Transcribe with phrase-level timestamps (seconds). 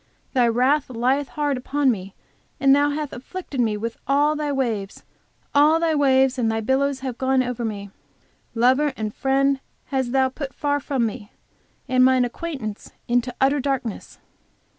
[0.33, 2.15] Thy wrath lieth hard upon me
[2.59, 5.03] and thou hast afflicted me with all thy waves.
[5.53, 7.91] All thy waves and thy billows have gone over me.
[8.55, 11.31] Lover and friend hast thou put far from me,
[11.87, 14.17] and mine acquaintance into utter darkness."